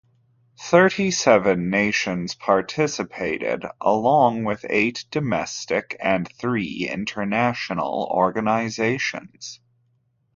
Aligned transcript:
Thirty-seven 0.59 1.69
nations 1.69 2.33
participated, 2.33 3.65
along 3.79 4.45
with 4.45 4.65
eight 4.67 5.05
domestic 5.11 5.95
and 5.99 6.27
three 6.27 6.89
international 6.91 8.07
organizations. 8.11 9.59